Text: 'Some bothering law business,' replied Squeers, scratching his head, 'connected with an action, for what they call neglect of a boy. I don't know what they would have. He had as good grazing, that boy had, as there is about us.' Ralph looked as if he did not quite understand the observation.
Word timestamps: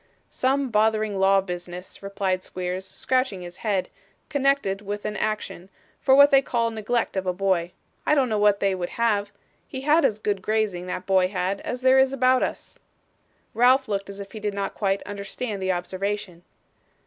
'Some 0.31 0.69
bothering 0.69 1.19
law 1.19 1.41
business,' 1.41 2.01
replied 2.01 2.43
Squeers, 2.43 2.87
scratching 2.87 3.43
his 3.43 3.57
head, 3.57 3.87
'connected 4.29 4.81
with 4.81 5.05
an 5.05 5.15
action, 5.15 5.69
for 5.99 6.15
what 6.15 6.31
they 6.31 6.41
call 6.41 6.71
neglect 6.71 7.15
of 7.15 7.27
a 7.27 7.33
boy. 7.33 7.71
I 8.03 8.15
don't 8.15 8.27
know 8.27 8.39
what 8.39 8.61
they 8.61 8.73
would 8.73 8.89
have. 8.97 9.31
He 9.67 9.81
had 9.81 10.03
as 10.03 10.17
good 10.17 10.41
grazing, 10.41 10.87
that 10.87 11.05
boy 11.05 11.27
had, 11.27 11.61
as 11.61 11.81
there 11.81 11.99
is 11.99 12.13
about 12.13 12.41
us.' 12.41 12.79
Ralph 13.53 13.87
looked 13.87 14.09
as 14.09 14.19
if 14.19 14.31
he 14.31 14.39
did 14.39 14.55
not 14.55 14.73
quite 14.73 15.03
understand 15.03 15.61
the 15.61 15.71
observation. 15.71 16.41